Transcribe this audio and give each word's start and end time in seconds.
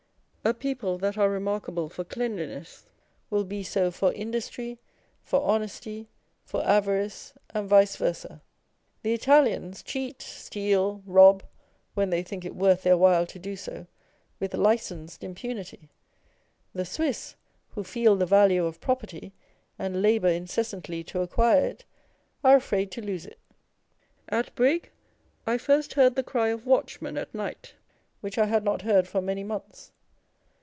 A 0.43 0.55
people 0.55 0.97
that 0.97 1.19
are 1.19 1.29
remarkable 1.29 1.87
for 1.87 2.03
cleanliness, 2.03 2.87
will 3.29 3.43
be 3.43 3.61
so 3.61 3.91
for 3.91 4.11
industry, 4.13 4.79
for 5.23 5.39
honesty, 5.47 6.09
for 6.43 6.65
avarice, 6.65 7.33
and 7.51 7.69
vice 7.69 7.95
versa. 7.95 8.41
The 9.03 9.13
Italians 9.13 9.83
cheat, 9.83 10.19
steal, 10.23 11.03
rob 11.05 11.43
(when 11.93 12.09
they 12.09 12.23
think 12.23 12.43
it 12.43 12.55
worth 12.55 12.81
their 12.81 12.97
while 12.97 13.27
to 13.27 13.37
do 13.37 13.55
so) 13.55 13.85
with 14.39 14.55
licensed 14.55 15.23
impunity: 15.23 15.91
the 16.73 16.85
Swiss, 16.85 17.35
who 17.75 17.83
feel 17.83 18.15
the 18.15 18.25
value 18.25 18.65
of 18.65 18.81
property, 18.81 19.33
and 19.77 20.01
labour 20.01 20.29
incessantly 20.29 21.03
to 21.03 21.21
acquire 21.21 21.65
it, 21.67 21.85
are 22.43 22.55
afraid 22.55 22.89
to 22.93 23.05
lose 23.05 23.27
it. 23.27 23.37
At 24.27 24.55
Brigg 24.55 24.89
I 25.45 25.59
first 25.59 25.93
heard 25.93 26.15
the 26.15 26.23
cry 26.23 26.47
of 26.47 26.65
watchmen 26.65 27.15
at 27.15 27.31
night, 27.35 27.75
which 28.21 28.39
I 28.39 28.47
had 28.47 28.63
not 28.63 28.81
heard 28.81 29.07
for 29.07 29.21
many 29.21 29.43
months. 29.43 29.91